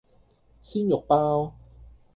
[0.63, 1.53] 鮮肉包